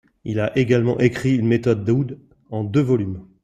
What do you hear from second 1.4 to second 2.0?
méthode